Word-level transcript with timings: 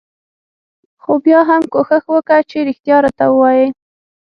خو 1.01 1.11
بيا 1.25 1.39
هم 1.49 1.61
کوښښ 1.73 2.05
وکه 2.13 2.37
چې 2.49 2.57
رښتيا 2.67 2.97
راته 3.03 3.25
وايې. 3.39 3.67